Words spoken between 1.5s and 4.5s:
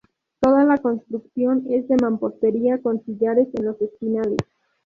es de mampostería, con sillares en los esquinales.